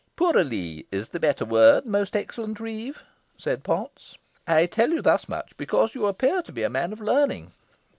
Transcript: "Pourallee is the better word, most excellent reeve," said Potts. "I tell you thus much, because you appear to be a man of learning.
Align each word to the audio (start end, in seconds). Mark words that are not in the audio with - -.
"Pourallee 0.15 0.87
is 0.91 1.09
the 1.09 1.19
better 1.19 1.45
word, 1.45 1.85
most 1.85 2.15
excellent 2.15 2.59
reeve," 2.59 3.03
said 3.37 3.63
Potts. 3.63 4.17
"I 4.47 4.65
tell 4.65 4.89
you 4.89 4.99
thus 5.03 5.29
much, 5.29 5.55
because 5.57 5.93
you 5.93 6.07
appear 6.07 6.41
to 6.41 6.51
be 6.51 6.63
a 6.63 6.71
man 6.71 6.91
of 6.91 6.99
learning. 7.01 7.51